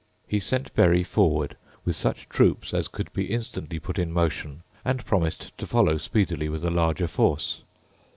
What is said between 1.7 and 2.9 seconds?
with such troops as